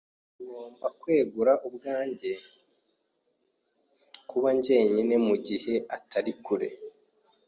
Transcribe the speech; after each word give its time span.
Ngomba 0.41 0.87
kwegura 0.99 1.53
ubwanjye 1.67 2.31
kuba 4.29 4.49
njyenyine 4.57 5.15
mugihe 5.27 5.73
utari 5.97 6.33
kure. 6.45 6.69